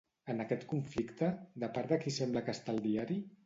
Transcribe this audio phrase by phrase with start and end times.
[0.33, 1.29] En aquest conflicte,
[1.67, 3.23] de part de qui sembla que està el diari?